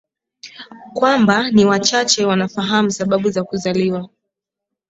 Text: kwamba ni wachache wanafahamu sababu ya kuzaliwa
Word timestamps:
kwamba 0.93 1.51
ni 1.51 1.65
wachache 1.65 2.25
wanafahamu 2.25 2.91
sababu 2.91 3.27
ya 3.29 3.43
kuzaliwa 3.43 4.09